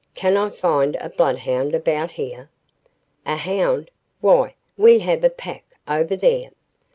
[0.15, 2.49] "Can I find a bloodhound about here?"
[3.23, 3.91] "A hound?
[4.19, 6.49] Why, we have a pack over there."